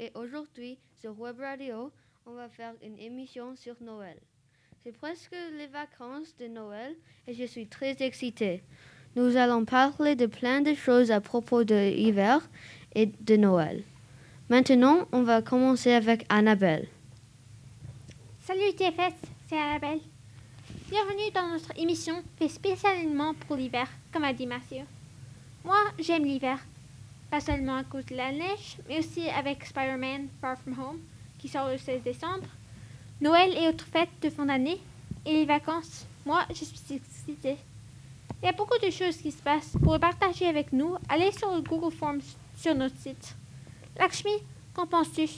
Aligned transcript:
et 0.00 0.10
aujourd'hui 0.14 0.78
sur 1.00 1.18
Web 1.20 1.38
Radio, 1.38 1.92
on 2.26 2.32
va 2.32 2.48
faire 2.48 2.72
une 2.82 2.98
émission 2.98 3.54
sur 3.54 3.74
Noël. 3.80 4.16
C'est 4.82 4.92
presque 4.92 5.36
les 5.56 5.66
vacances 5.66 6.34
de 6.38 6.46
Noël 6.46 6.94
et 7.26 7.34
je 7.34 7.44
suis 7.44 7.66
très 7.66 7.96
excitée. 8.00 8.62
Nous 9.16 9.36
allons 9.36 9.64
parler 9.64 10.16
de 10.16 10.26
plein 10.26 10.60
de 10.60 10.74
choses 10.74 11.10
à 11.10 11.20
propos 11.20 11.64
de 11.64 11.92
l'hiver 11.94 12.48
et 12.94 13.06
de 13.06 13.36
Noël. 13.36 13.84
Maintenant, 14.48 15.06
on 15.12 15.22
va 15.22 15.42
commencer 15.42 15.92
avec 15.92 16.24
Annabelle. 16.28 16.88
Salut 18.40 18.74
TFS, 18.76 19.14
c'est 19.48 19.58
Annabelle. 19.58 20.00
Bienvenue 20.90 21.30
dans 21.34 21.48
notre 21.48 21.78
émission 21.78 22.22
faite 22.38 22.50
spécialement 22.50 23.34
pour 23.34 23.56
l'hiver, 23.56 23.88
comme 24.12 24.24
a 24.24 24.32
dit 24.32 24.46
Mathieu. 24.46 24.82
Moi, 25.64 25.78
j'aime 25.98 26.24
l'hiver. 26.24 26.58
Pas 27.30 27.40
seulement 27.40 27.76
à 27.76 27.84
cause 27.84 28.06
de 28.06 28.16
la 28.16 28.32
neige, 28.32 28.78
mais 28.88 29.00
aussi 29.00 29.28
avec 29.28 29.64
Spider-Man 29.64 30.28
Far 30.40 30.56
From 30.58 30.78
Home, 30.78 31.00
qui 31.38 31.48
sort 31.48 31.68
le 31.68 31.76
16 31.76 32.02
décembre, 32.02 32.46
Noël 33.20 33.54
et 33.56 33.68
autres 33.68 33.86
fêtes 33.86 34.08
de 34.22 34.30
fin 34.30 34.46
d'année, 34.46 34.80
et 35.26 35.32
les 35.32 35.44
vacances. 35.44 36.06
Moi, 36.24 36.44
je 36.48 36.64
suis 36.64 36.94
excitée. 36.94 37.58
Il 38.42 38.46
y 38.46 38.48
a 38.48 38.52
beaucoup 38.52 38.78
de 38.78 38.90
choses 38.90 39.16
qui 39.16 39.30
se 39.30 39.42
passent. 39.42 39.76
Pour 39.82 39.98
partager 39.98 40.46
avec 40.46 40.72
nous, 40.72 40.96
allez 41.08 41.32
sur 41.32 41.54
le 41.54 41.60
Google 41.60 41.94
Forms 41.94 42.22
sur 42.56 42.74
notre 42.74 42.96
site. 42.96 43.34
Lakshmi, 43.98 44.38
qu'en 44.72 44.86
penses-tu? 44.86 45.28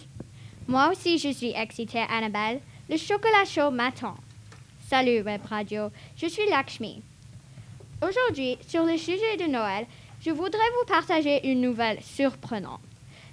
Moi 0.68 0.90
aussi, 0.90 1.18
je 1.18 1.30
suis 1.30 1.52
excitée, 1.56 2.04
Annabelle. 2.08 2.60
Le 2.88 2.96
chocolat 2.96 3.44
chaud 3.46 3.70
m'attend. 3.70 4.14
Salut 4.86 5.22
Web 5.22 5.40
Radio, 5.48 5.90
je 6.16 6.26
suis 6.26 6.48
Lakshmi. 6.50 7.02
Aujourd'hui, 8.02 8.58
sur 8.66 8.84
le 8.84 8.96
sujet 8.96 9.36
de 9.38 9.50
Noël, 9.50 9.86
je 10.20 10.30
voudrais 10.30 10.58
vous 10.78 10.86
partager 10.86 11.50
une 11.50 11.60
nouvelle 11.60 12.00
surprenante. 12.02 12.80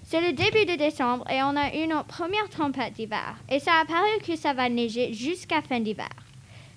C'est 0.04 0.22
le 0.22 0.32
début 0.32 0.66
de 0.66 0.78
décembre 0.78 1.30
et 1.30 1.44
on 1.44 1.56
a 1.58 1.76
eu 1.76 1.86
notre 1.88 2.06
première 2.06 2.50
tempête 2.50 2.94
d'hiver. 2.94 3.36
Et 3.50 3.60
ça 3.60 3.74
a 3.82 3.86
paru 3.86 4.08
que 4.26 4.38
ça 4.38 4.54
va 4.54 4.70
neiger 4.70 5.14
jusqu'à 5.14 5.62
fin 5.62 5.82
d'hiver. 5.82 6.08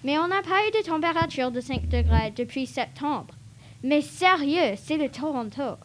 Mais 0.03 0.19
on 0.19 0.27
n'a 0.27 0.43
pas 0.43 0.67
eu 0.67 0.79
de 0.79 0.85
température 0.85 1.53
de 1.53 1.61
5 1.61 1.89
degrés 1.89 2.33
depuis 2.37 2.67
septembre. 2.67 3.35
Mais 3.85 4.01
sérieux, 4.01 4.75
c'est 4.77 4.97
le 4.97 5.09
Toronto. 5.09 5.77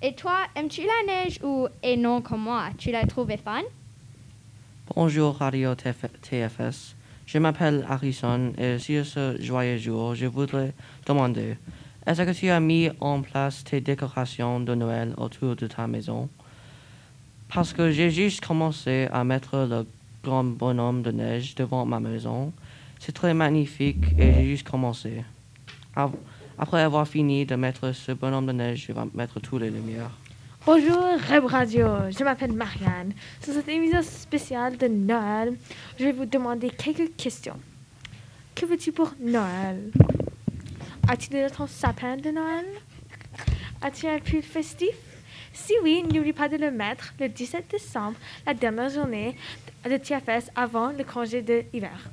Et 0.00 0.14
toi, 0.14 0.36
aimes-tu 0.54 0.82
la 0.82 1.12
neige 1.12 1.40
ou, 1.42 1.66
et 1.82 1.96
non 1.96 2.20
comme 2.20 2.42
moi, 2.42 2.68
tu 2.78 2.92
l'as 2.92 3.06
trouvé 3.06 3.36
fun? 3.36 3.62
Bonjour 4.94 5.36
Radio 5.36 5.74
TFS. 5.74 6.94
Je 7.26 7.38
m'appelle 7.38 7.84
Harrison 7.88 8.52
et 8.56 8.78
sur 8.78 9.04
ce 9.04 9.36
joyeux 9.40 9.78
jour, 9.78 10.14
je 10.14 10.26
voudrais 10.26 10.72
demander, 11.06 11.56
est-ce 12.06 12.22
que 12.22 12.30
tu 12.30 12.48
as 12.48 12.60
mis 12.60 12.88
en 13.00 13.22
place 13.22 13.64
tes 13.64 13.80
décorations 13.80 14.60
de 14.60 14.74
Noël 14.74 15.12
autour 15.16 15.56
de 15.56 15.66
ta 15.66 15.86
maison? 15.86 16.28
Parce 17.52 17.72
que 17.72 17.90
j'ai 17.90 18.10
juste 18.10 18.44
commencé 18.44 19.08
à 19.12 19.24
mettre 19.24 19.66
le 19.68 19.86
grand 20.22 20.44
bonhomme 20.44 21.02
de 21.02 21.10
neige 21.10 21.54
devant 21.54 21.84
ma 21.84 22.00
maison. 22.00 22.52
C'est 22.98 23.12
très 23.12 23.34
magnifique 23.34 24.04
et 24.18 24.32
j'ai 24.32 24.44
juste 24.46 24.68
commencé. 24.68 25.24
Après 26.58 26.80
avoir 26.80 27.06
fini 27.06 27.44
de 27.44 27.54
mettre 27.56 27.92
ce 27.92 28.12
bonhomme 28.12 28.46
de 28.46 28.52
neige, 28.52 28.86
je 28.88 28.92
vais 28.92 29.00
mettre 29.14 29.40
toutes 29.40 29.62
les 29.62 29.70
lumières. 29.70 30.10
Bonjour 30.64 31.00
Reb 31.28 31.44
Radio, 31.44 31.86
je 32.10 32.24
m'appelle 32.24 32.52
Marianne. 32.52 33.12
Sur 33.40 33.52
cette 33.54 33.68
émission 33.68 34.02
spéciale 34.02 34.76
de 34.76 34.88
Noël, 34.88 35.54
je 35.98 36.04
vais 36.04 36.12
vous 36.12 36.26
demander 36.26 36.70
quelques 36.70 37.14
questions. 37.16 37.56
Que 38.54 38.66
veux-tu 38.66 38.90
pour 38.90 39.12
Noël? 39.20 39.92
Ton 41.56 41.68
sapin 41.68 42.16
de 42.16 42.30
Noël 42.30 42.66
As-tu 43.80 44.06
un 44.06 44.18
pull 44.18 44.42
festif 44.42 44.96
Si 45.52 45.72
oui, 45.82 46.02
n'oublie 46.02 46.32
pas 46.32 46.48
de 46.48 46.56
le 46.56 46.72
mettre 46.72 47.14
le 47.20 47.28
17 47.28 47.70
décembre, 47.70 48.18
la 48.44 48.54
dernière 48.54 48.90
journée 48.90 49.36
de 49.84 49.96
TFS 49.96 50.50
avant 50.56 50.90
le 50.90 51.04
congé 51.04 51.42
de 51.42 51.62
l'hiver. 51.72 52.10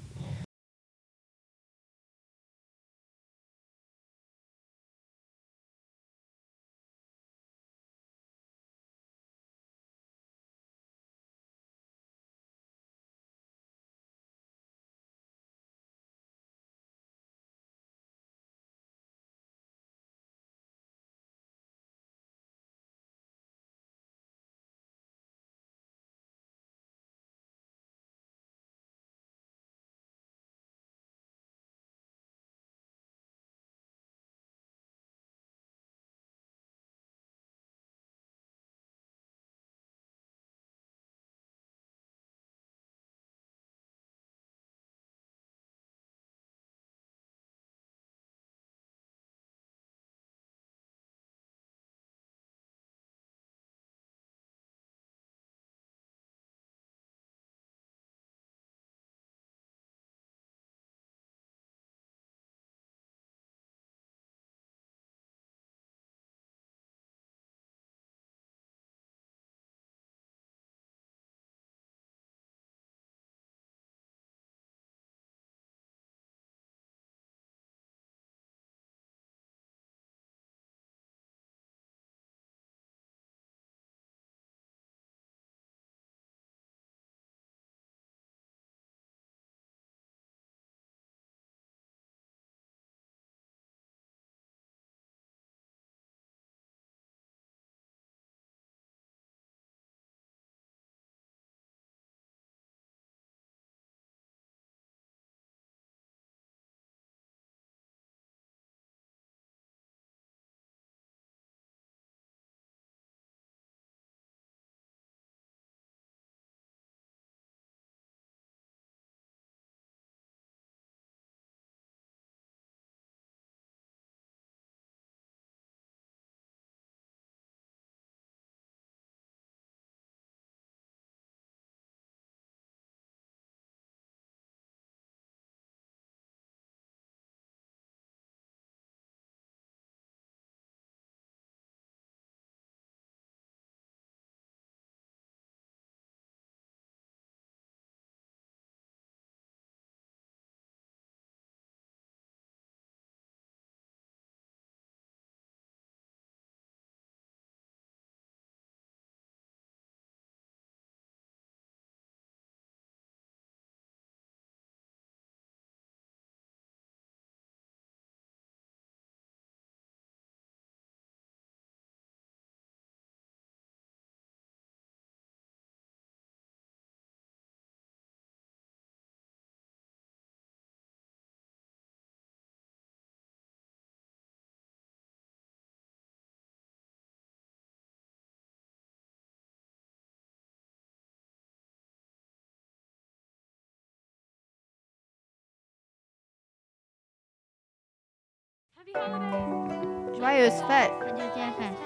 Happy 198.83 198.91
holidays! 198.99 200.19
Joyeuse 200.19 200.61
fête. 200.67 200.91
Radio 200.99 201.25
TFS. 201.35 201.77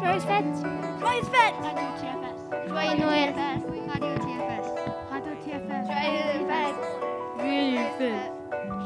Joyeuse 0.00 0.24
fête! 0.24 0.44
Joyeuse 1.00 1.28
fête! 1.28 1.54
Radio 1.62 1.86
TFS. 2.00 2.40
Joyeux 2.68 2.96
Noël. 2.96 3.34
Radio 3.92 4.10
TFS. 4.24 4.66
Radio 5.10 5.32
TFS. 5.44 5.86
Joyeuse 5.86 6.44
fête. 6.48 6.80
Joyeuse 7.36 7.92
fête. 7.98 8.32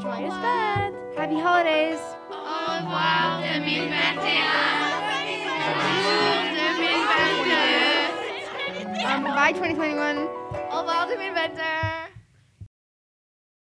Joyeuse 0.01 0.33
fête. 0.33 0.93
Happy 1.17 1.35
holidays. 1.35 2.03
Au 2.29 2.33
revoir 2.77 3.39
2021. 3.39 3.95
Bonjour 5.77 6.35
2022. 6.51 7.55
Um, 9.05 9.23
bye 9.35 9.53
2021. 9.53 10.17
Au 10.71 10.79
revoir 10.79 11.07
2022. 11.07 11.94